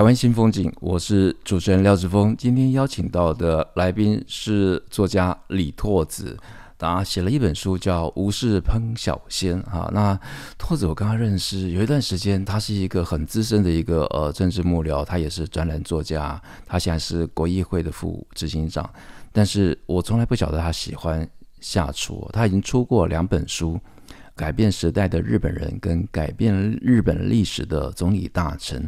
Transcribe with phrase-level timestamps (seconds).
[0.00, 2.34] 台湾新风景，我是主持人廖志峰。
[2.34, 6.34] 今天邀请到的来宾是作家李拓子。
[6.78, 9.90] 他写了一本书，叫《无事烹小鲜》啊。
[9.92, 10.18] 那
[10.56, 18.88] 拓子，我跟他认识有一段时间，他是一个很资深的一个呃政治幕僚，他也是专栏作家，他现在是国议会的副执行长。
[19.32, 21.28] 但是我从来不晓得他喜欢
[21.60, 22.26] 下厨。
[22.32, 23.78] 他已经出过两本书，
[24.34, 28.82] 《改变时代的日本人》跟《改变日本历史的总理大臣》。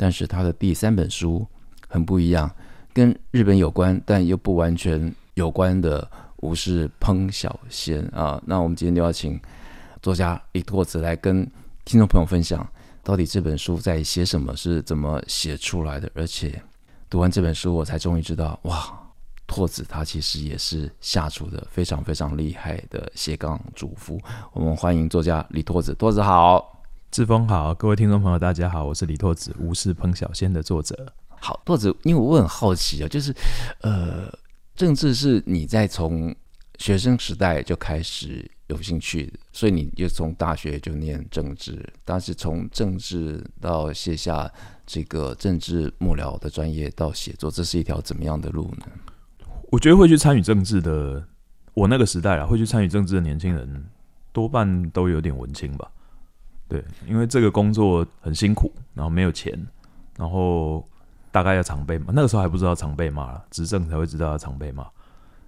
[0.00, 1.46] 但是他的第三本书
[1.86, 2.50] 很不一样，
[2.94, 6.10] 跟日本有关，但又不完全有关的。
[6.42, 9.38] 无事烹小鲜啊，那我们今天就要请
[10.00, 11.46] 作家李拓子来跟
[11.84, 12.66] 听众朋友分享，
[13.02, 16.10] 到底这本书在写什么，是怎么写出来的。
[16.14, 16.58] 而且
[17.10, 18.98] 读完这本书，我才终于知道，哇，
[19.46, 24.18] 拓子他其实也是下厨的非常非常厉害的斜杠主夫。
[24.54, 26.79] 我们欢迎作家李拓子，拓子好，
[27.10, 31.12] 志峰好，各位听众朋友大家好，我是李拓子，无事烹小鲜的作者。
[31.28, 33.34] 好，拓子，因为我很好奇啊，就是
[33.80, 34.32] 呃。
[34.76, 36.34] 政治是你在从
[36.78, 41.84] 学生时代就开始有兴趣的，所以你就从大学就念政治。
[42.02, 44.50] 但是从政治到卸下
[44.86, 48.86] 这个政治幕僚的专业到写作，这是一条怎么样的路呢？
[49.70, 51.22] 我觉得会去参与政治的，
[51.74, 53.84] 我那个时代啊，会去参与政治的年轻人
[54.32, 55.90] 多半都有点文青吧。
[56.70, 59.52] 对，因为这个工作很辛苦，然后没有钱，
[60.16, 60.82] 然后。
[61.32, 64.84] 大概要常被骂，那个时候还不知道常被骂了，执政才会知道要常被骂。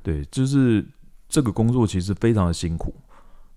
[0.01, 0.87] 对，就是
[1.29, 2.95] 这个工作其实非常的辛苦，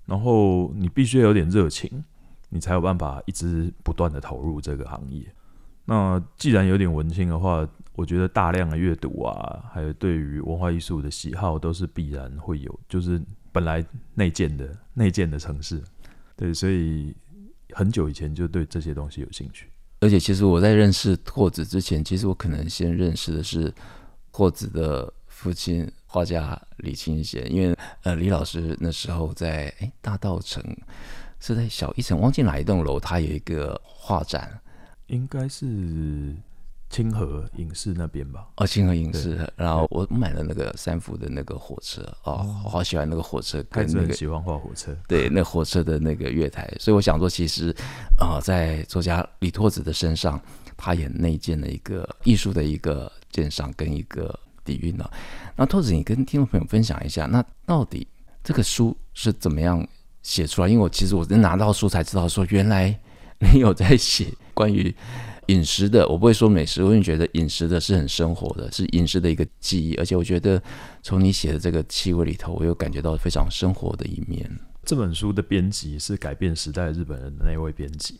[0.07, 2.03] 然后你必须有点热情，
[2.49, 5.23] 你才有办法一直不断的投入这个行业。
[5.85, 7.63] 那既然有点文青的话，
[7.93, 13.85] 我觉得大量的阅读啊，还有对于文化艺术的喜好都是必然会有，就是本来
[14.15, 15.79] 内建的内建的城市。
[16.35, 17.15] 对，所以
[17.75, 19.67] 很久以前就对这些东西有兴趣。
[19.99, 23.73] 而且，其实我在认识拓子之前，其实我可能先认识的是
[24.31, 30.63] 拓子的父亲画家李清贤，因为呃，李老师那时候在哎大道城
[31.41, 34.57] 是在小一层，忘记哪一栋楼，他有一个画展，
[35.07, 36.33] 应该是。
[36.89, 47.69] 清河影视那边吧，哦，清河影视，然后我买了那个三福的那个火车，哦，我好喜欢那个火车，跟那个喜欢画火车，对，那火车的那个月台，所以我想说，其实
[48.17, 50.39] 啊、呃，在作家李拓子的身上，
[50.77, 55.09] 他也内建了一个艺术的一个鉴赏跟一个底蕴呢。
[55.57, 58.07] 那拓子，你跟听众朋友分享一下，那到底
[58.41, 59.85] 这个书是怎么样
[60.21, 60.69] 写出来？
[60.69, 62.97] 因为我其实我拿到书才知道，说原来
[63.39, 64.95] 你有在写关于。
[65.47, 70.61] 饮食的，我不会说美食，我会觉得饮食的是很生活的，是饮食的一个记忆，而且我觉得
[71.03, 74.49] 从你写的这个气味里头，我又感觉到非常生活的一面。
[74.83, 78.17] 这本书的编辑是改变时代日本人的那位编辑，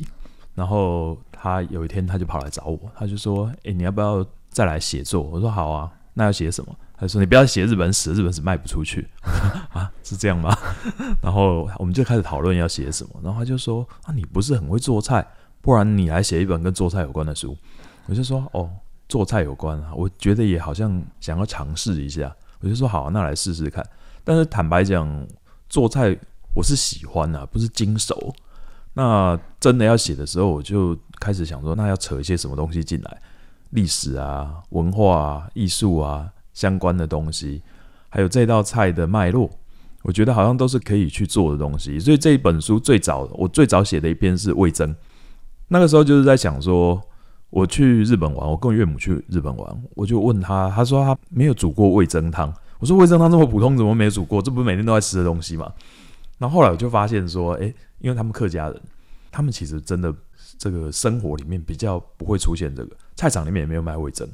[0.54, 9.08] 然后他有一天他就跑来找我，他就说：“哎，你要不要再来写作？”我说：“好啊，那要写什么？”他说：“你不要写日本史，日本史卖不出去。
[9.74, 10.58] ”啊，是这样吗？
[11.22, 15.26] 然后我们就开始讨论要写什么，然后他就说：“啊，你不是很会做菜？”
[15.66, 17.58] 不然你来写一本跟做菜有关的书，
[18.06, 18.70] 我就说哦，
[19.10, 23.84] 做菜有关啊，我觉得也好像想要尝试一下，我就说好，那来试试看。
[24.24, 25.28] 但是坦白讲，
[25.68, 26.16] 做菜
[26.54, 28.32] 我是喜欢啊，不是经手。
[28.94, 33.22] 那真的要写的时候，我就开始想说，那要扯一些什么东西进来，
[33.72, 37.64] 历史啊、文化啊、艺术啊相关的东西，
[38.10, 39.50] 还有这道菜的脉络，
[40.04, 42.00] 我觉得好像都是可以去做的东西。
[42.00, 44.94] 所以这一本书最早，我最早写的一篇是味噌。
[45.68, 47.02] 那个时候就是在想说，
[47.50, 52.54] 我去日本玩，我跟我岳母去日本玩，我就问他，他说他没有煮过味噌汤。
[52.80, 54.42] 我说味噌汤这么普通，怎么没煮过？
[54.42, 55.72] 这不是每天都在吃的东西吗？
[56.38, 58.82] 然后后来我就发现说，哎，因为他们客家人，
[59.32, 60.14] 他们其实真的
[60.58, 64.28] 这个生活里面比较不会出现这个，菜场里面也没有卖味噌。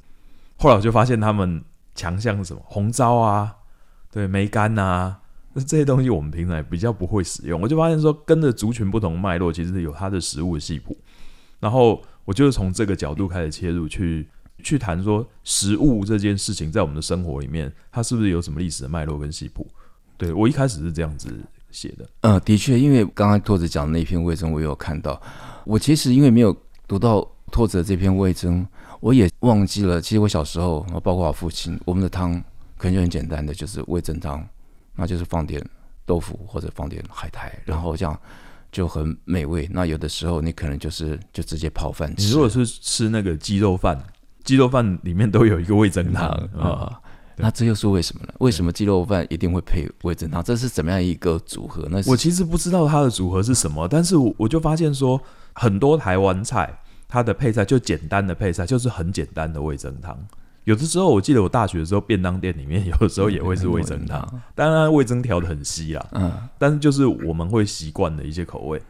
[0.57, 1.63] 后来我就发现他们
[1.95, 2.61] 强项是什么？
[2.65, 3.55] 红糟啊，
[4.11, 5.19] 对，梅干啊，
[5.53, 7.61] 那这些东西我们平常也比较不会使用。
[7.61, 10.97] 我就发现说，跟着族群不同脉络，其实有它的食物的系谱。
[11.61, 14.27] 然后我就是从这个角度开始切入去，
[14.61, 19.65] 去谈说食物这件事情在我们的生活里面，它是不是有什么历史的脉络跟系谱？
[20.17, 21.33] 对，我一开始是这样子
[21.71, 22.09] 写的。
[22.21, 25.19] 嗯、的确，因为刚刚拓子讲的那篇味噌，我有看到，
[25.65, 26.55] 我其实因为没有
[26.87, 28.65] 读到拓子这篇味噌，
[28.99, 30.01] 我也忘记了。
[30.01, 32.33] 其实我小时候，包括我父亲，我们的汤
[32.77, 34.47] 可能就很简单的，就是味噌汤，
[34.95, 35.63] 那就是放点
[36.05, 38.19] 豆腐或者放点海苔，然后这样
[38.71, 39.69] 就很美味。
[39.71, 42.25] 那有的时候你可能就是就直接泡饭吃。
[42.25, 44.01] 你如果是吃那个鸡肉饭，
[44.43, 46.89] 鸡肉饭里面都有一个味增汤 啊。
[46.91, 46.95] 嗯
[47.37, 48.33] 那这又是为什么呢？
[48.37, 50.43] 为什么鸡肉饭一定会配味增汤？
[50.43, 51.87] 这是怎么样一个组合？
[51.89, 55.19] 那我其实不知道它的组合是什么，但是我就发现说，
[55.53, 56.71] 很多台湾菜
[57.07, 60.15] 它的配菜就简单的配菜，就是很简单的味增汤。
[60.65, 68.81] 有的时候我记得我大学的时候，便当店里面有的时候也会是味增汤，当然味增调的很稀啦，嗯，但是就是我们会习惯的一些口味。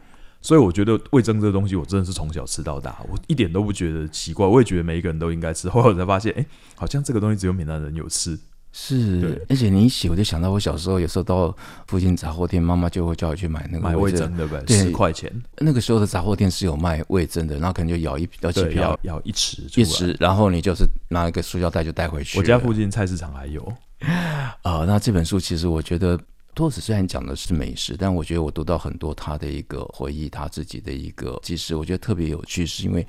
[0.43, 4.43] 所以我觉得味增这个东西，我真的是从小吃到大，我一点都不觉得奇怪。
[4.43, 5.69] 我也觉得每一个人都应该吃。
[5.69, 8.37] 后来我才发现，哎、欸，好像这个东西只有闽南人有吃。
[8.73, 11.55] 是，而且你一写，我就想到我小时候有时候到
[11.87, 15.31] 附近杂货店，妈妈就会叫我去买那个买味噌的呗，十块钱。
[15.57, 22.37] 那个时候的杂货店是有卖味增的，然后可能就舀一舀几瓢，舀一匙一匙，然后你就是拿一个塑胶袋就带回去。
[22.37, 23.61] 我家附近菜市场还有。
[24.63, 26.19] 啊、呃，那这本书其实我觉得。
[26.53, 33.07] 拓子虽然讲的是美食，但我觉得我读到很多他的一个回忆，他自己的一个其实我觉得特别有趣，是因为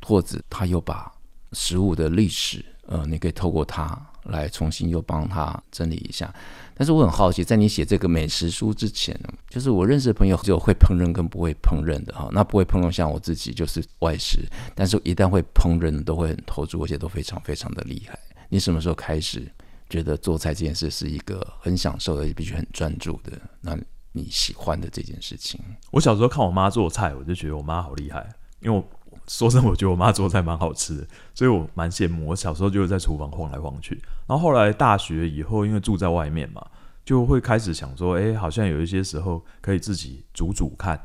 [0.00, 1.10] 拓子他又把
[1.52, 6.32] 食物的历史，呃，你可以透过他来重新又帮他整理一下。
[6.74, 12.28] 但是我很好奇，在你写这个美食书之前，就是我认识的朋友只有会烹饪跟不会烹饪的哈。
[12.32, 14.40] 那不会烹饪像我自己就是外食，
[14.74, 18.18] 但是一旦会烹饪都会很投入，而且都非常非常的厉害。
[18.48, 19.50] 你什么时候开始？
[19.90, 23.32] 觉得做菜这件事是一个很享受的，也必须很专注的。
[23.60, 23.76] 那
[24.12, 25.60] 你喜欢的这件事情，
[25.90, 28.26] 我小时候看我妈做菜，我就觉得我妈好厉害。
[28.60, 28.82] 因为我
[29.28, 32.26] 说真的，我觉得我妈做菜蛮好吃的，所以我蛮羡慕。
[32.26, 36.64] 我小时候就是在厨房晃来晃去，然后后来大学以后，因为住在外面嘛，
[37.04, 41.00] 就会开始想说，哎，好像有一些时候可以自己煮煮看。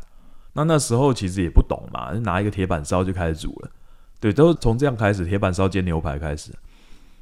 [0.53, 3.69] 那那时候其实也不懂嘛，就拿一个铁板烧就开始煮了。
[4.19, 6.51] 对，都是从这样开始，铁板烧煎牛排开始。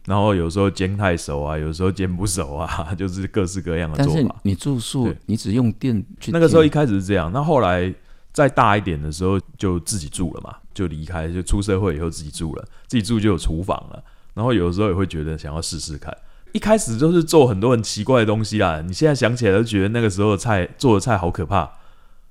[0.06, 4.14] 然后有时候煎太熟啊，有时候煎不熟啊， 就是各式各样的做法。
[4.14, 6.32] 但是你住宿，你只用电去。
[6.32, 7.94] 那个时候一开始是这样，那后来
[8.32, 14.04] 再大一点的时候就自己住了嘛，就离开，就出社会以后自己住了，自己住就有厨房了。
[14.36, 16.16] 然后有的时候也会觉得想要试试看。
[16.52, 21.68] 一开始就是做很多很奇怪的东西啊，你现在想起来都觉得那个时候的菜做的菜好可怕。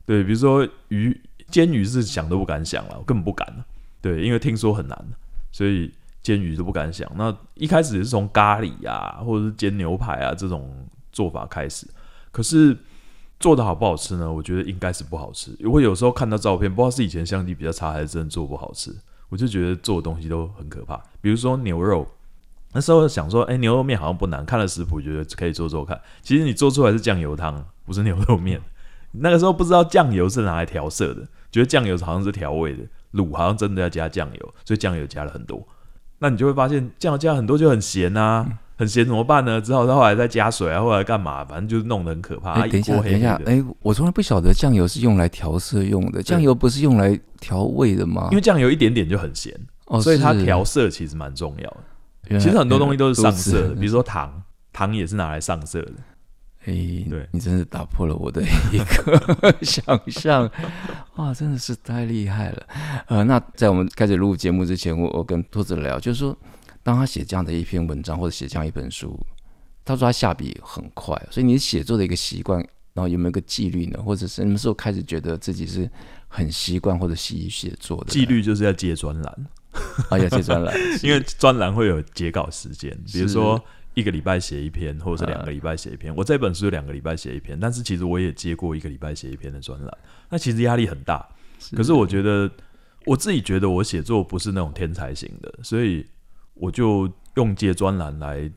[0.07, 1.21] 对，比如说鱼
[1.51, 3.65] 煎鱼是想都不敢想了，我根本不敢。
[4.01, 5.05] 对，因为听说很难，
[5.51, 5.91] 所以。
[6.25, 10.75] 煎鱼都不敢想，那一开始也是从咖喱啊，或者是煎牛排啊这种
[11.13, 11.87] 做法开始。
[12.33, 12.75] 可是
[13.45, 14.33] 做的好不好吃呢？
[14.33, 15.55] 我觉得应该是不好吃。
[15.67, 18.91] 我有时候看到照片，不知道是以前相机比较差，还是真的做不好吃。
[19.29, 20.97] 我就觉得做的东西都很可怕。
[21.21, 22.07] 比如说牛肉，
[22.73, 26.01] 那时候想说，哎、牛肉面好像不难，看了食谱觉得可以做做看。
[26.23, 28.59] 其实你做出来是酱油汤，不是牛肉面。
[29.11, 31.21] 那个时候不知道酱油是拿来调色的，
[31.53, 32.83] 觉得酱油好像是调味的，
[33.13, 35.63] 卤好像真的要加酱油，所以酱油加了很多。
[36.21, 39.61] 那你就会发现酱油加很多就很咸呐、啊，很咸怎么办呢？
[39.61, 41.45] 只好他后来再加水啊，后来干嘛？
[41.45, 42.53] 反正就是弄得很可怕。
[42.53, 48.29] 哎、欸，等一下，等一下，哎、欸，我从来不晓得酱油是用来调色用的，酱油不是用来调味的吗？
[48.31, 49.55] 因为酱油一点点就很咸，
[49.87, 52.39] 哦，所以它调色其实蛮重要的。
[52.41, 54.43] 其实很多东西都是上色的，比如说糖，
[54.73, 55.93] 糖也是拿来上色的。
[56.67, 58.43] 哎、欸，对，你真是打破了我的
[58.73, 60.51] 一个 想象，
[61.17, 62.63] 哇，真的是太厉害了。
[63.09, 66.35] 呃，那在我们开始录节目之前，我我跟兔子聊，就是说，
[66.85, 69.19] 当他写这样的一篇文章或者写这样一本书，
[69.85, 72.61] 他说他下笔很快，所以你写作的一个习惯，
[72.93, 74.01] 然后有没有一个纪律呢？
[74.01, 75.91] 或者是什么时候开始觉得自己是
[76.29, 78.13] 很习惯或者习于写作的？
[78.13, 79.47] 纪律就是要接专栏，
[80.11, 80.73] 啊，要接专栏，
[81.03, 83.61] 因为专栏会有截稿时间，比如说。
[83.97, 86.13] 一个礼拜写一篇，或者是两个礼拜写一篇。
[86.17, 89.99] 我这本书两个礼拜写一篇，但是其实我也接过一个礼拜写一篇的专栏。
[90.29, 91.25] 那其实压力很大，
[91.77, 92.51] 可是我觉得
[93.07, 96.05] 我自己觉得我写作不是那种天才型的，所以
[96.55, 98.51] 我就用接专栏来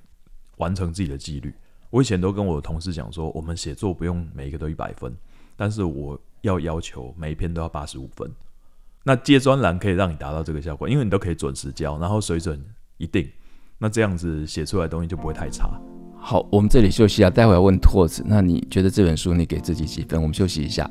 [0.58, 1.54] 完成自己的纪律。
[1.90, 5.16] 我以前都跟我的同事讲说，我们写作不用每一个都一百分，
[5.56, 8.30] 但是我要要求每一篇都要八十五分。
[9.04, 12.62] 那接专栏可以让你达到这个效果，因为你都可以准时交，然后水准
[12.98, 13.26] 一定。
[13.78, 15.70] 那这样子写出来的东西就不会太差。
[16.20, 18.24] 好，我们这里休息一下，待会要问拓子。
[18.28, 20.22] 那你觉得这本书你给自己几分？
[20.22, 20.90] 我们休息一下。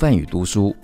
[0.00, 0.74] 饭与读书，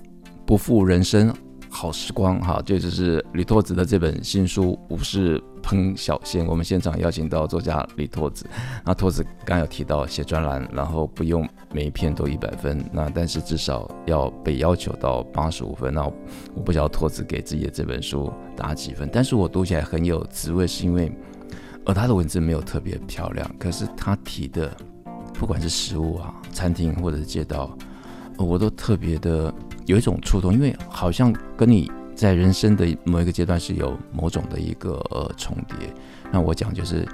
[0.45, 1.35] 不负人生
[1.71, 6.45] 好时光哈，这就是李拓子的这本新书《无事烹小鲜》。
[6.47, 8.47] 我们现场邀请到作家李拓子。
[8.85, 15.95] 那拓子刚有提到写专栏，然后不用每一篇都一百分，那但是至少要被要求到八十五分。
[15.95, 16.05] 那
[16.55, 21.11] 我不知道拓子给自己的这本书打几分，但是我读起来很有滋味，是因为
[21.87, 24.71] 而他的文字没有特别漂亮，可是他提的
[25.33, 27.75] 不管是食物啊、餐厅或者是街道，
[28.39, 29.53] 我都特别的。
[29.87, 35.95] 有一种触动，因为好像跟你在人生的某一个阶段是有某种的一个呃重叠。
[36.33, 37.07] 那我讲就是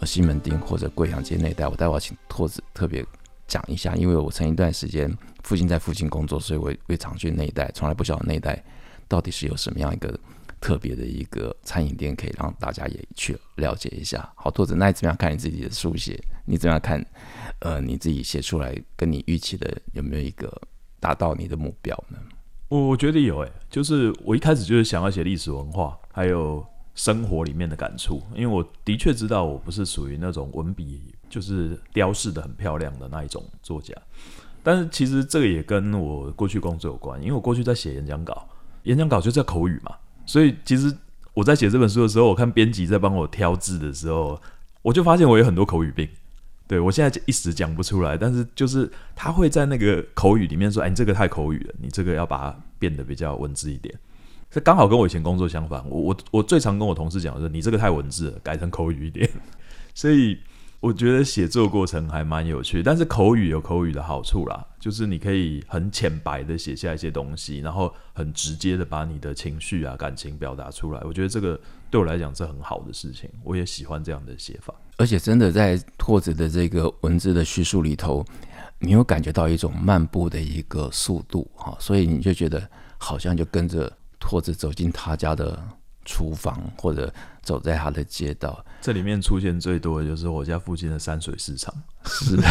[0.00, 3.02] 呃西门町或者贵阳街那一带，我待会要请托子特别
[3.48, 5.10] 讲一下，因为我曾一段时间
[5.42, 8.62] 父亲在附近工作，所以我也常去那一带，从来不晓得那一带
[9.08, 10.14] 到底是有什么样一个
[10.60, 14.30] 特别的一个餐饮店，可以让大家也去了解一下。
[14.36, 16.22] 好，作者，那你怎么样看你自己的书写？
[16.44, 17.04] 你怎么样看
[17.60, 20.50] 呃你自己写出来跟你预期的有没有一个？
[21.02, 22.18] 达到你的目标呢？
[22.68, 26.62] 我我觉得有诶、就是我一开始就是想要写历史文化，还有
[26.94, 33.94] 生活里面的感触，因为我的确知道我不是属于那种文笔就是雕饰的很漂亮的那一种作家，
[34.62, 38.46] 但是其实这个也跟我过去工作有关，因为我过去在写演讲稿，
[38.82, 39.96] 演讲稿就叫口语嘛，
[40.30, 40.96] 所以其实
[41.34, 44.40] 我在写这本书的时候，我看编辑在帮我挑字的时候，
[44.82, 46.08] 我就发现我有很多口语病。
[46.68, 53.92] 对，我现在一时讲不出来，但是就是他会在那个口语里面说：“哎，你这个太口语了，你这个要把它变得比较文字一点。”
[54.52, 55.84] 这刚好跟我以前工作相反。
[55.90, 59.28] 我我我最常跟我同事讲的是：“你这个太文字了，改成口语一点。”
[59.94, 60.38] 所以。
[60.80, 71.00] 我觉得写作过程还蛮有趣，但是口语有口语的好处啦，就是你可以很浅白的写下一些东西，然后很直接的把你的情绪啊、感情表达出来。
[71.04, 71.60] 我觉得这个
[71.90, 74.72] 对我来讲是很好的事情，我也喜欢这样的写法。
[74.96, 78.24] 而且真的在拓子的这个文字的叙述里头，
[78.78, 85.62] 你有感觉到一种漫步的一个速度哈，所以你就觉得好像就跟着拓子走进他家的。
[86.06, 91.74] 厨房或者走在他的街道，这里面出现最多的就是我家附近的山水市场。
[92.04, 92.42] 是的，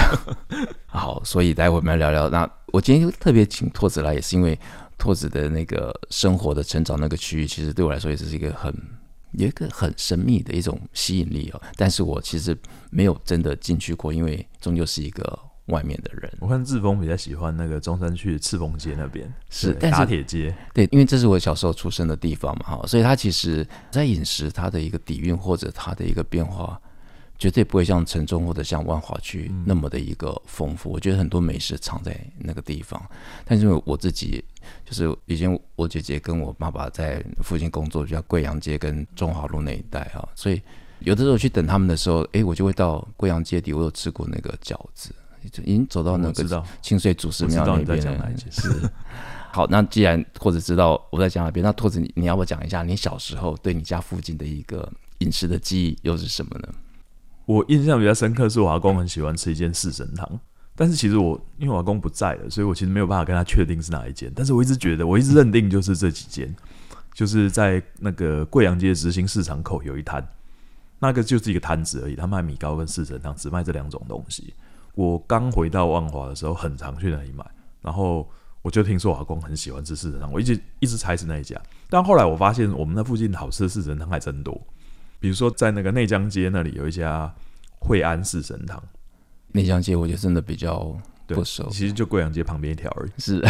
[0.88, 2.30] 好，所以待会我们来聊聊。
[2.30, 4.58] 那我今天特别请拓子来，也是因为
[4.98, 8.74] 拓子的那个生活的成长那个区域，其实对我来说也是一个很
[9.32, 11.62] 有一个很神秘的一种吸引力哦。
[11.76, 12.58] 但是我其实
[12.90, 15.40] 没有真的进去过，因为终究是一个。
[15.70, 26.80] 外面的人，我看志峰比较喜欢那个中山区赤峰街那边，是打铁街，对，因为这是我小时候出生的地方嘛，哈，所以它其实在饮食它的一个底蕴或者它的一个变化，
[27.38, 30.90] 绝对不会像城中或者像万华区那么的一个丰富。
[30.90, 33.02] 嗯、我觉得很多美食藏在那个地方，
[33.46, 34.44] 但是因为我自己
[34.86, 40.62] 就是以前我姐姐跟我爸爸在附近工作，就叫贵阳街跟中华路那一带哈，所以
[41.00, 45.14] 有的时候去等他们的时候，哎，我就会到贵阳街底，我有吃过那个饺子。
[45.44, 48.30] 已经走到那个清水祖师庙那边了。
[48.52, 48.90] 是，
[49.52, 56.70] 好，那既然或者知道我在讲哪边，那兔子你你要不要讲一下你小时候对你家附近的一个饮食的记忆又是什么呢？
[57.46, 60.40] 我印象比较深刻是我阿公很喜欢吃一间四神汤，
[60.76, 66.56] 但是其实我因为我阿公不在了，所以我其实没有办法跟他确定是哪一间，但是我一直觉得我一直认定就是这几间，
[67.16, 70.24] 就是在那个贵阳街执行市场口有一摊，
[71.00, 74.54] 那个就是一个摊子而已，他卖米糕跟四神汤，只卖这两种东西。
[75.00, 77.46] 我刚回到万华的时候，很常去那里买，
[77.82, 78.30] 然后
[78.62, 81.58] 我就听说我阿公很喜欢吃四神汤，我一直一直猜是那一家，
[81.90, 84.62] 但后来我发现我们那附近好吃的四神汤还真多，
[85.18, 87.34] 比如说在那个内江街那里有一家
[87.80, 88.84] 惠安四神汤，
[89.54, 90.94] 内江街我觉得真的比较
[91.28, 93.12] 不熟，其实就贵阳街旁边一条而已。
[93.18, 93.42] 是，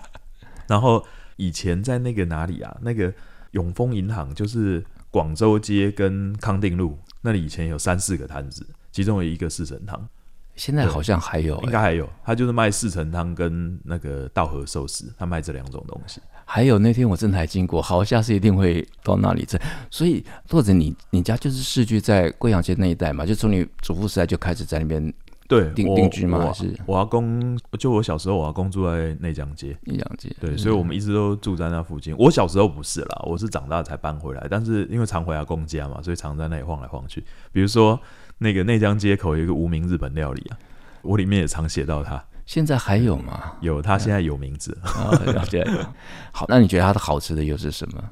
[0.66, 1.04] 然后
[1.36, 2.74] 以前在那个哪里啊？
[2.80, 3.12] 那个
[3.50, 10.08] 永丰银行就是广州街跟康定路那里，以前有三四个摊子，其中有一个四神汤。
[10.56, 16.20] 现在好像还有、欸，应该还有，他就是卖四神汤跟那个稻荷寿司，他卖这两种东西。
[16.48, 19.60] 还有那天我真的还经过，好，下次一定会到那里吃。
[19.90, 23.26] 所以，或者你你家就是世居在贵阳街那一带嘛？
[23.26, 25.12] 就从你祖父时代就开始在那边
[25.48, 26.38] 对定定居吗？
[26.38, 27.58] 还是我阿公？
[27.78, 30.34] 就我小时候，我阿公住在内江街，内江街。
[30.40, 32.14] 对，所以我们一直都住在那附近。
[32.16, 37.22] 我小时候不是啦，我是长大才搬回来，但是因为常回阿公家嘛，所以常在那里晃来晃去。
[37.52, 38.00] 比如说。
[38.38, 40.58] 那个内江街口有一个无名日本料理啊，
[41.02, 42.22] 我里面也常写到它。
[42.44, 43.54] 现在还有吗？
[43.60, 44.76] 有，它现在有名字。
[44.82, 48.04] 好，那你觉得它的好吃的又是什么？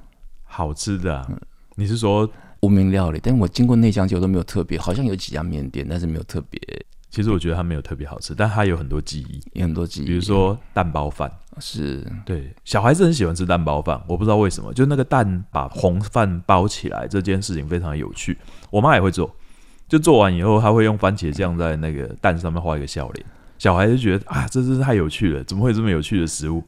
[0.43, 1.31] 好吃的、啊，
[1.77, 2.29] 你是说
[2.61, 3.21] 无名料理？
[3.23, 6.61] 但我经过内江街我都没有特别，好像有几家面店，但是没有特别。
[7.11, 10.07] 其实我觉得它没有特别好吃，但它有很多记忆，有很多记忆。
[10.07, 18.37] 比如说蛋包饭，是对小孩子很喜欢吃蛋包饭，我不知道为什么，就那个蛋把红饭包起来这件事情非常有趣，
[18.71, 19.33] 我妈也会做。
[19.89, 23.27] 就做完以后，他会用番茄酱在那个蛋上面画一个笑脸，
[23.59, 26.63] 小孩就觉得啊，这真是太有趣了，怎么会有这么有趣的食物？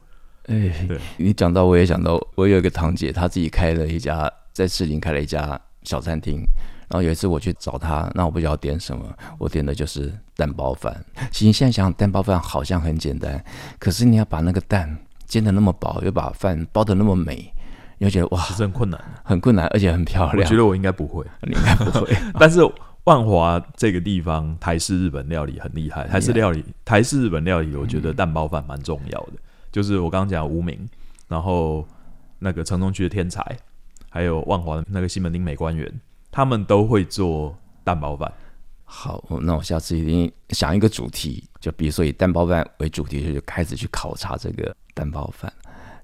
[0.47, 6.41] 哎，对，你讲到我也想到，我有一个堂姐，她自己开了一家在市林开了一家小餐厅。
[6.89, 9.05] 然后有一次我去找她，那我不知道点什么，
[9.37, 10.95] 我点的就是蛋包饭。
[11.31, 13.43] 其实现在想想，蛋包饭好像很简单，
[13.77, 17.53] 可是你要把那个蛋煎的那么薄，又把饭包的那么美，
[17.97, 20.37] 你会觉得哇，其实很困难，很困难，而且很漂亮。
[20.37, 22.15] 我觉得我应该不会，你应该不会。
[22.39, 22.61] 但是
[23.07, 29.33] 万华这个地方台式日本料理很厉害，台式料理、台式日本料理，我觉得蛋包饭蛮重要的。
[29.35, 29.39] 嗯、
[29.71, 30.77] 就是我刚刚讲无名，
[31.29, 31.87] 然后
[32.37, 33.57] 那个城中区的天才，
[34.09, 35.89] 还有万华的那个西门町美官园。
[36.29, 38.29] 他们都会做蛋包饭。
[38.83, 45.51] 好，那我下次一定想一个主题，就比如说以蛋包饭为主题，就开始去考察这个蛋包饭。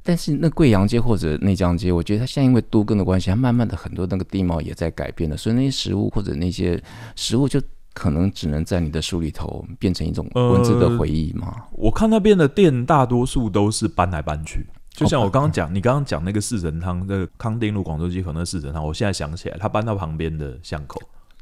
[0.03, 6.81] 但是那贵阳街或者内江街，我觉得它现在因为都更的关系，它慢慢的很多那个地貌也在改变了，所以那些食物或者那些
[7.15, 7.61] 食物就
[7.93, 11.55] 可能只能在你的书里头变成一种文字的回忆嘛。
[11.71, 14.67] 我看那边的店大多数都是搬来搬去。
[14.89, 21.01] 就像我刚刚讲，你刚刚讲那个四神汤，那个康定路广州街口那四神汤，我现在想起来，他搬到旁边的巷口，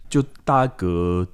[0.09, 1.27] 就大概隔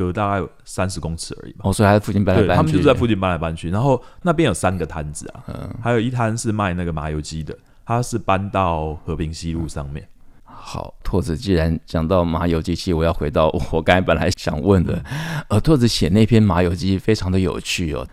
[0.00, 1.60] 隔大概三十公尺而已吧。
[1.64, 2.56] 哦，所以他在附近搬来搬去。
[2.56, 3.68] 他们就是在附近搬来搬去。
[3.70, 10.08] 然后那边有三个摊子啊，嗯，还有一摊是卖那个麻油鸡的，他是搬到和平西路上面。
[10.44, 15.04] 好，兔子既然讲到麻油鸡，其实我要回到我刚才本来想问的，
[15.48, 18.06] 呃，兔子写那篇麻油鸡非常的有趣哦，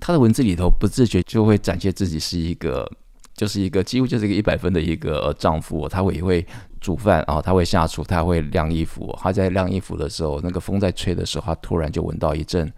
[0.00, 2.90] 他的文字里头不自觉就会展现自己是一个。
[3.36, 6.46] 就是一个几乎就是一个一百分的一个丈夫，他会也会
[6.84, 9.16] 煮饭啊，他会下厨，他会晾衣服。
[9.18, 12.70] 他在晾衣服的时候，那个风在吹的时候，他突然就闻到一阵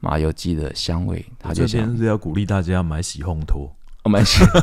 [0.00, 1.24] 麻油鸡的香味。
[1.38, 4.44] 他就先是要鼓励大家买洗烘拖，我买洗。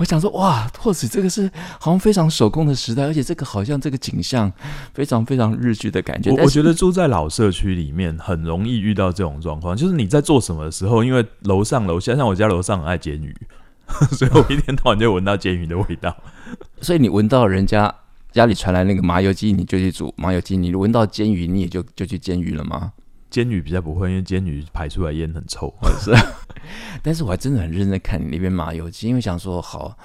[0.00, 4.50] 我想说，哇，或许这个是好像非常手工的时代，而且这个好像这个景象
[4.92, 6.32] 非常非常日剧的感觉。
[6.32, 13.36] 我我觉得住在老社区里面很容易遇到这种状况，就是你在做什么的时候，因为楼上楼下，像我家楼上很爱煎鱼。
[14.12, 16.16] 所以我一天到晚就闻到煎鱼的味道，
[16.80, 17.94] 所以你闻到人家
[18.32, 22.92] 家里传来那个麻油鸡，你就去煮麻油鸡；你闻到煎鱼，你也就就去煎鱼了吗？
[23.30, 25.72] 煎鱼比较不会，因为煎鱼排出来烟很臭。
[26.00, 26.12] 是，
[27.02, 29.96] 但是我还真的很认真看你那边麻油鸡，因为想说，好，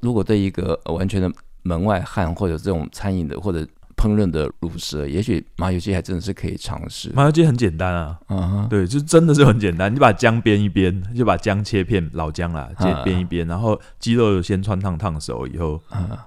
[0.00, 1.30] 如果对一个完全的
[1.62, 3.66] 门外汉或者这种餐饮的或者。
[4.00, 7.10] 烹饪的卤蛇，也许麻油鸡还真的是可以尝试。
[7.14, 9.94] 麻油鸡很简单啊，嗯哼，对，就真的是很简单。
[9.94, 15.78] 你把姜煸一煸，就把姜切片，老姜啦，切煸一煸，然后鸡肉先穿烫烫熟以后，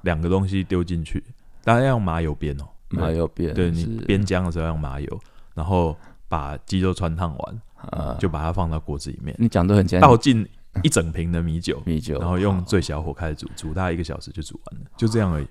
[0.04, 1.24] 两个东西丢进去，
[1.64, 3.52] 当然要用麻油煸哦，麻油煸。
[3.54, 5.20] 对，你煸姜的时候要用麻油，
[5.56, 9.36] 然后把鸡肉穿烫完，就把它放到锅子里面。
[9.40, 10.48] 你讲的很简单，倒进
[10.84, 15.48] 一整瓶的米酒，米酒，然后用最小火开始煮，煮大概一个小时就煮完了，就这样而已。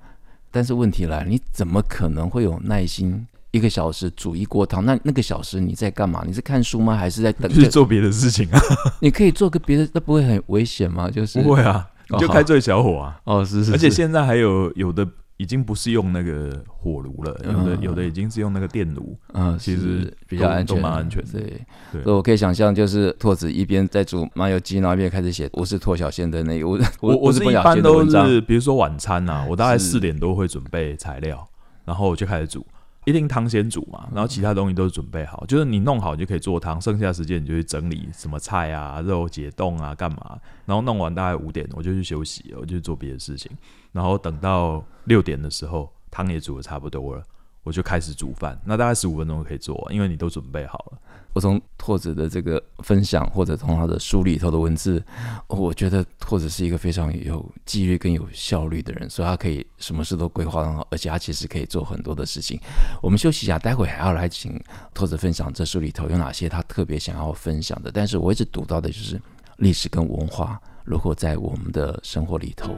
[0.53, 4.85] 但是问题来了，你怎么可能会有耐心一个小时煮一锅汤？
[4.85, 6.23] 那那个小时你在干嘛？
[6.25, 6.95] 你是看书吗？
[6.97, 7.51] 还是在等？
[7.53, 8.61] 去做别的事情啊？
[9.01, 11.11] 你可以做个别的，那不会很危险吗？
[11.11, 13.19] 就是不会啊，你就开最小火啊。
[13.25, 13.73] 哦，是是，是。
[13.73, 15.09] 而且现在还有有的。
[15.37, 21.23] 已经不是用那个火炉了，有的有的已经是用那个电炉，嗯，其实比较安全，蛮安全。
[21.25, 21.61] 对，
[21.93, 26.69] 对，所以我可以想象，就是拓子一边在煮麻油鸡，然后一边开始写我是拓小仙的那个。
[26.69, 31.49] 我我我是一般都是，比如说晚餐呐，我大概四点多会准备材料，
[31.85, 32.65] 然后我就开始煮。
[33.05, 43.51] 一定汤先煮嘛，然后其他东西都是准备好，就是你弄好你就可以做汤，剩下时间你就去整理什么菜啊、肉解冻啊、干嘛，然后弄完大概五点我就去休息，我就去做别的事情，
[43.91, 47.23] 然后等到六点的时候汤也煮的差不多了。
[47.63, 50.99] 我就开始煮饭，那大概十五分钟可以做，因为你都准备好了。
[51.35, 55.03] 我从拓子的这个分享，或者从他的书里头的文字，
[55.47, 62.61] 我觉得拓子是一个非常有纪律跟有效率的人，所以他可以什么事都规划很好，而且他其实可以做很多的事情。
[63.01, 67.91] 我们休息一下，待会还要来请拓子分享这书里头有哪些他特别想要分享的。
[67.91, 69.19] 但是我一直读到的就是
[69.57, 72.75] 历史跟文化如何在我们的生活里头。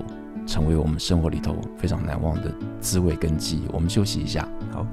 [0.46, 3.66] 成为我们生活里头非常难忘的滋味跟记忆。
[3.72, 4.86] 我们休息一下，好。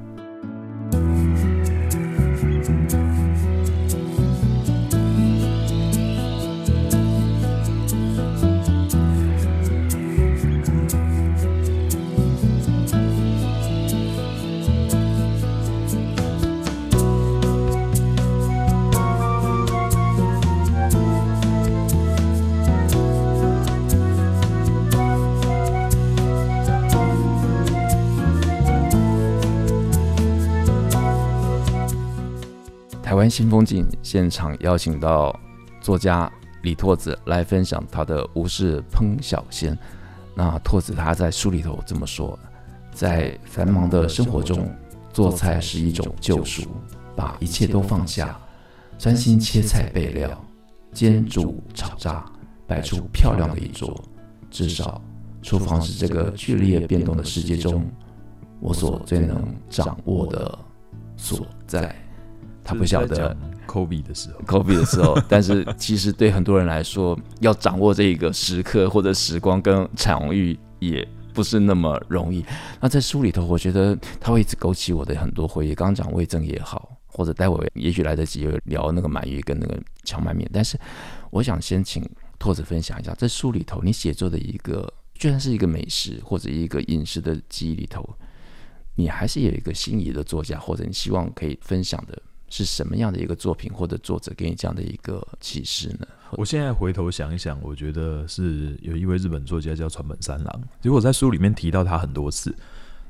[33.02, 35.38] 台湾新风景现场邀请到
[35.82, 39.76] 作家李拓子来分享他的《吴氏烹小鲜》。
[40.36, 42.38] 那拓子他在书里头这么说：
[42.94, 44.70] 在繁忙的生活中，
[45.12, 46.70] 做菜是一种救赎，
[47.16, 48.40] 把一切都放下，
[48.98, 50.46] 专心切菜备料、
[50.94, 52.24] 煎煮炒炸，
[52.68, 54.00] 摆出漂亮的一桌。
[54.50, 55.02] 至少，
[55.42, 57.84] 厨房是这个剧烈变动的世界中，
[58.60, 60.58] 我所最能掌握的
[61.18, 61.94] 所在。
[62.64, 63.36] 他不晓得
[63.68, 72.46] COVID 的时候，COVID 的时候， 但是其实对很多人来说，要掌握这个时刻或者时光跟场域，也不是那么容易。
[72.80, 75.74] 那在书里头，我觉得他会一直勾起我的很多回忆。
[75.74, 80.78] 刚刚讲魏征也好，或者待会也许来得及聊那个鳗鱼跟那个荞麦面，但是
[81.30, 88.08] 我想先请拓子分享一下，在书里头你写作的一个，居然是一个美食或者一个饮食的记忆里头，
[88.96, 92.22] 你还是有一个心仪的作家，或者你希望可以分享的。
[92.52, 96.06] 是什么样的一个作品或者作者给你这样的一个启示呢？
[96.32, 100.62] 我现在回头想一想，我觉得是有一位日本作家叫川本三郎。
[100.82, 102.54] 结果我在书里面提到他很多次，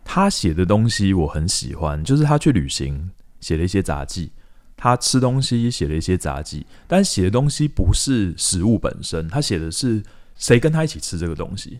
[0.05, 4.31] 他写的东西我很喜欢，就是他去旅行写了一些杂记，
[4.77, 10.03] 他吃东西写了一些杂记，但写的东西不是食物本身，他写的是
[10.35, 11.79] 谁跟他一起吃这个东西。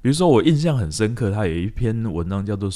[0.00, 2.70] 比如说我印象很深刻，他有一篇文章叫做。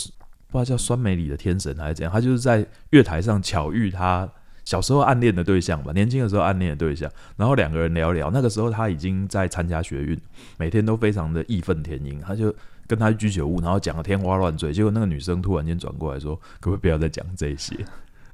[0.55, 4.29] 不知道叫酸梅里的天神还是怎样，他就是在月台上巧遇他
[4.65, 8.31] 小时候暗恋的对象吧，年轻的时候暗恋的对象，然后两个人聊聊。
[8.31, 10.17] 那个时候他已经在参加学运，
[10.57, 12.21] 每天都非常的义愤填膺。
[12.21, 12.55] 他就
[12.87, 14.73] 跟他居酒屋，然后讲得天花乱坠。
[14.73, 17.77] 结果那个女生突然间转过来说：“可不可以不要再讲这些？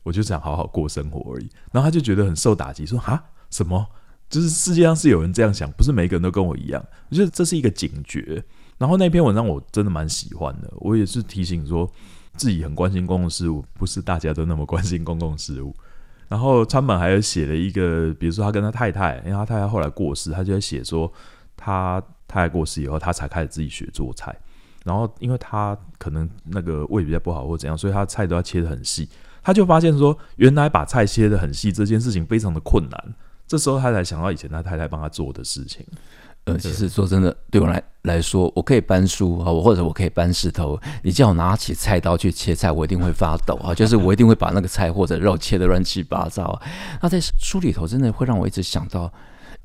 [0.03, 3.87] 我就想好好过生活而已。”然后他就觉得很受打击，说：“啊，什么？
[4.29, 8.45] 就是世界上是有人这样想，不是每个人都跟我一样。”我觉得这是一个警觉。
[8.81, 11.87] 然后那篇文章我真的蛮喜欢的，我也是提醒说
[12.35, 15.77] 自己很关心公共事务，不是大家都那么关心公共事务。
[16.29, 21.13] 然后川本还有写了一个，比如说他跟他太太，因为他太太后来过世，他就在写说
[21.59, 24.35] 他太太过世以后，他才开始自己学做菜。
[24.83, 29.07] 然后因为他可能那个胃比较不好或怎样，所以他菜都要切得很细。
[29.43, 33.15] 他就发现说，原来把菜切得很细这件事情非常的困难。
[33.47, 35.85] 这时候他才想到以前他太太帮他做的事情。
[36.45, 40.81] 呃，其实说真的，对我来来说，我可以搬书啊，我或者我可以搬石头。
[41.03, 46.61] 你叫我拿起菜刀去切菜，我一定会发抖啊， 就是我一定会把那个菜或者肉切得乱七八糟。
[47.03, 49.13] 那在书里头，真的会让我一直想到，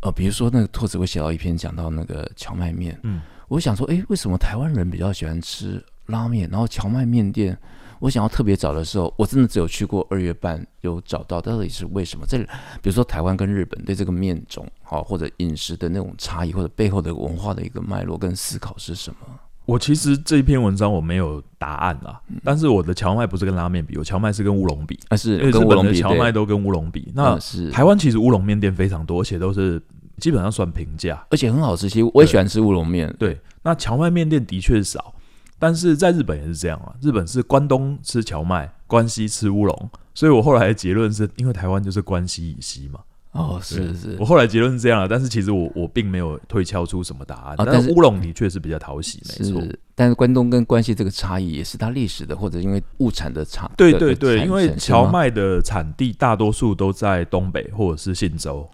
[0.02, 7.58] 呃，比如说那个拓子会写到一篇讲到那个荞麦面，嗯，我想说，哎，为什么台湾人比较喜欢吃拉面，然后荞麦面店？
[8.06, 12.24] 我想要特别找的时候，我真的只有去过二月半，有找到到底是为什么？
[12.28, 19.18] 这比如说台湾跟日本对这个面种，好或者饮食的那种差异，或者背后的文化的一个脉络跟思考是什么？
[19.65, 27.12] 我其实这一篇文章我没有答案啦，嗯、但是我的荞麦不是跟拉面比，我荞麦是跟乌龙比，啊是跟乌龙比，荞麦都跟乌龙比。
[27.15, 29.82] 那是台湾其实乌龙面店非常多，而且都是
[30.20, 31.89] 基本上算平价，而且很好吃。
[31.89, 33.12] 其实我也喜欢吃乌龙面。
[33.18, 35.14] 对，那荞麦面店的确少。
[35.58, 43.00] 但是在日本也是这样啊，日本是关东吃荞麦，关西吃乌龙，所以我后来的结论是因为台湾就是关西以西嘛。
[43.32, 47.60] 哦，是是，我后来结论是这样啊，但是其实我我并没有推敲出什么答案。
[47.60, 49.62] 啊、但是乌龙的确是比较讨喜，没错。
[49.94, 53.70] 但是关东跟关西这个差异也是它历史的，或者因为物产的差。
[53.76, 58.70] 对对对，因为荞麦的产地大多数都在东北或者是信州，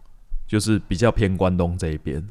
[0.48, 2.24] 就是比较偏关东这一边。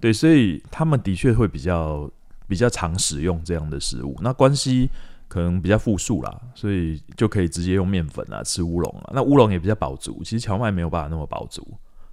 [0.00, 2.10] 对，所以他们的确会比较。
[2.50, 4.90] 比较常使用这样的食物，那关西
[5.28, 9.12] 可能比较富庶啦，所以就可以直接用面粉啊吃乌龙啊。
[9.14, 11.64] 那乌龙也比较饱足，其实荞麦没有办法那么饱足。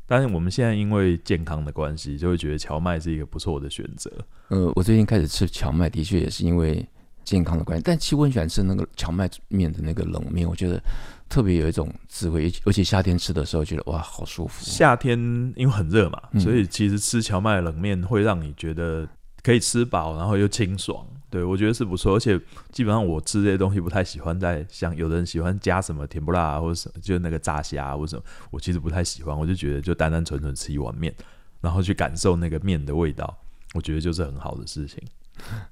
[0.06, 4.12] 但是我们现在因为健康的关系，就会觉得荞麦是一个不错的选择。
[4.50, 6.88] 呃，我最近开始吃荞麦，的确也是因为
[7.24, 7.84] 健康的关系。
[7.84, 10.80] 但其实我很喜欢吃那个荞麦面的那个冷面，我觉得
[11.28, 14.64] 特别有一种滋味，尤其夏天吃的时候，觉得哇，好舒服。
[14.64, 15.18] 夏天
[15.56, 19.10] 因为很热嘛，所以其实吃荞麦冷面会让你觉得。
[19.48, 22.18] 可以吃饱，然后又清爽，对，我觉得是不错。
[22.18, 22.38] 而且
[22.70, 29.40] 基本上我吃这些东西不太喜欢在像有的人喜欢加什么甜不辣啊，或者什么，就那个炸虾啊，或者什么，我其实不太喜欢。
[29.40, 31.16] 我就觉得就单单纯纯吃一碗面，
[31.62, 33.38] 然后去感受那个面的味道，
[33.74, 35.02] 我觉得就是很好的事情。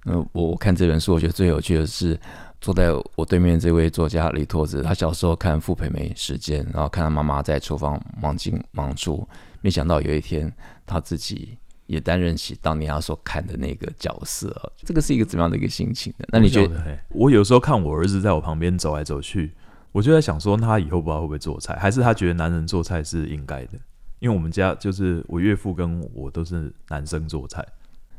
[0.06, 2.18] 嗯，我看这本书，我觉得最有趣的是
[2.62, 9.28] 坐在我对面这位作家李拓子，他小时候看傅培梅时间，然后看他妈妈在厨房忙进忙出，
[9.60, 10.50] 没想到有一天
[10.86, 11.58] 他自己。
[11.86, 16.26] 也担任起当年他所看的那个角色，这个是一个怎么样的一个心情呢？
[16.30, 17.00] 那你觉得？
[17.10, 19.54] 我有时候看我儿子在我旁边走来走去，
[19.91, 23.74] 我就在想说，他以后不知道会不会做菜，还是他觉得男人做菜是应该的？
[24.19, 27.63] 因为我们家就是我岳父跟我都是男生做菜，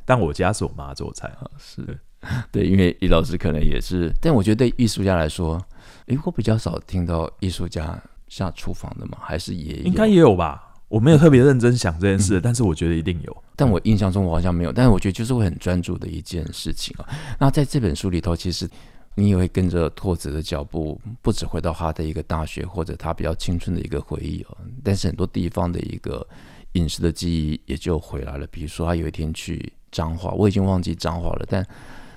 [0.04, 1.50] 但我家是我妈做菜啊。
[1.58, 1.84] 是
[2.52, 5.60] 对，因为李老师可能也是，但我觉得对艺术家来说，
[6.06, 10.65] 诶，我比较少听到艺术家下厨房的嘛，还是也应该也有吧。
[10.88, 13.36] 我没有特别认真想这件事，嗯、但是我觉得一定有。
[13.56, 17.08] 但我印象中我好像没有，但是我觉得就是会很专注的一件事情啊。
[17.38, 18.68] 那在这本书里头，其实
[19.14, 26.26] 你也会跟着拓子的脚步，不止回到他的一个大学或者他比较青春的一个回忆哦，但是很多地方的一个
[26.72, 28.46] 饮食的记忆也就回来了。
[28.48, 31.66] 比如说，他有一天去彰化，我已经忘记彰化了，但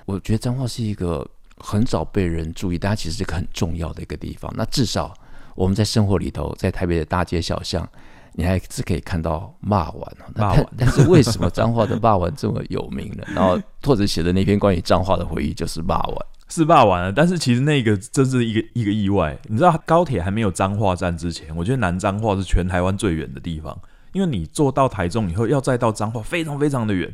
[0.04, 4.52] 我觉得彰化是一个很早被人注意，但它其实是一个很重要的一个地方。
[4.54, 5.12] 那至少
[5.54, 7.88] 我们在生活里头，在台北的大街小巷，
[8.32, 13.24] 你还是可以看到骂完，骂完，但是为什么彰化的骂完这么有名呢？
[13.34, 16.26] 然后作者写的那篇关于彰化的回忆就是骂完。
[16.50, 19.38] 是骂完了，但是其实那个真是一个一个意外。
[19.44, 23.78] 你知道高铁还没有彰化站之前，我觉得南彰化是全台湾最远的地方，
[24.12, 27.08] 因为你坐到台中以后要再到彰化，非常非常的远。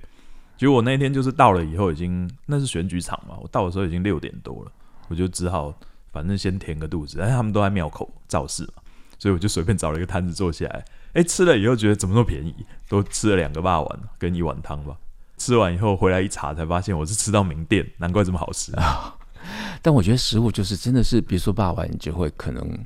[0.56, 4.72] 结果我那天就是到了以后，已经那是选举场嘛，我到的时候已经六点多了，
[5.08, 5.70] 我就只好
[6.10, 8.82] 反正先填个肚子，但是他们都在庙口造势嘛，
[9.18, 10.82] 所以我就随便找了一个摊子坐下来，
[11.16, 12.54] 哎，吃了以后觉得怎么那么便宜，
[12.90, 14.94] 都吃了两个霸丸跟一碗汤吧。
[15.38, 19.16] 吃完以后回来一查，才发现我是吃到名店，难怪这么好吃啊。
[19.80, 22.78] 但我觉得食物就是真的是，比如说霸王，你就会可能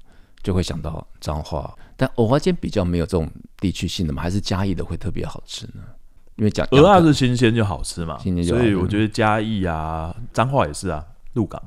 [0.45, 5.83] 就会想到彰化，但蚵仔煎比较没有这种地区性的嘛，还是嘉义的会特别好吃呢？
[6.37, 11.61] 因为讲蚵仔是新鲜就好吃嘛，新鲜就好，所以我觉得嘉义啊，彰化也是啊，鹿港。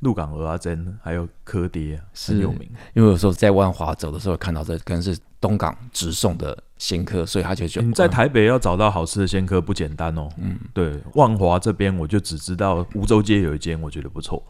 [0.00, 10.26] 鹿港蚵仔煎还有蚵嗲很有名，因为有时候在万华走的时候看到这可能是东港直送的鲜蚵，所以他就觉得你在台北要找到好吃的鲜蚵不简单哦。
[10.38, 14.42] 嗯，对，万华这边我就只知道梧州街有一间我觉得不错。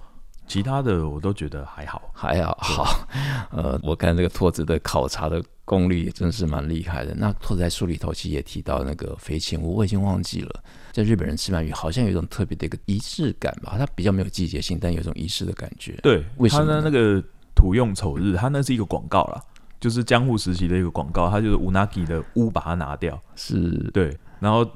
[0.47, 3.09] 其他的我都觉得还好，还好好。
[3.51, 7.13] 呃，我看这个拓子的考察的功力真是蛮厉害的。
[7.17, 10.63] 那拓子在书里头其实也提到那个肥前屋，我已经忘记了。
[10.93, 15.99] 在日本人吃鳗鱼好像有一种特别的一个仪式感吧，它比较没有季节性，但有一种仪式的感觉。
[16.05, 17.21] 对，为什么他的那个
[17.57, 19.43] 土用丑日，它那是一个广告啦，
[19.85, 24.67] 就是江户时期的一个广告，它就是 unagi 的屋把它拿掉，是对，然后。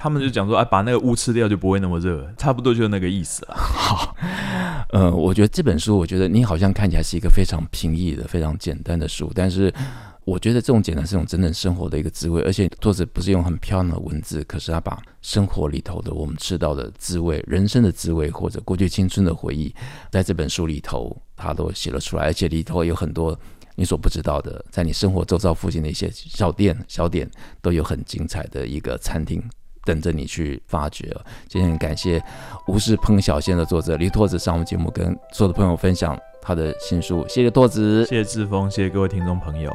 [0.00, 3.54] 他们就讲说，哎，把那个乌吃掉就不会那么热，差不多就是那个意思了。
[3.58, 4.14] 好，
[4.90, 9.74] 呃，我觉得这本书，我觉得你好像看起来是一个非常平易的、非常简单的书，但是
[10.24, 19.74] 我觉得这种简单是一种真正生活的一个滋味，而且作者不是用很漂亮的文字，可是他把生活里头的我们吃到的滋味、人生的滋味或者过去青春的回忆，
[20.12, 23.36] 在这本书里头他都写了出来，而且里头有很多
[23.78, 27.30] 你所不知道的，在你生活周遭附近的一些小店、小点，
[27.62, 29.40] 都有很精彩的一个餐厅。
[29.84, 31.16] 等着你去发掘。
[31.48, 32.18] 今天感谢
[32.66, 37.24] 《无事烹小鲜》的作者李拓子上我们节目，跟所有的朋友分享他的新书。
[37.28, 39.72] 谢谢拓子，谢谢志峰，谢谢各位听众朋友。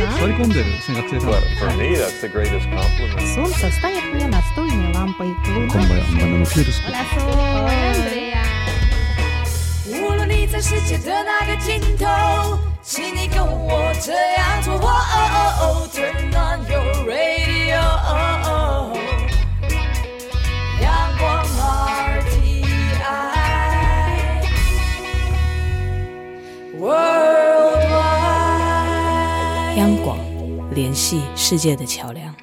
[9.87, 14.75] 无论你在世界的哪个尽头，请你跟我这样做。
[15.93, 17.79] Turn on your radio，
[29.76, 30.18] 央广
[30.74, 31.10] 联系。
[31.10, 32.39] 系世界的桥梁。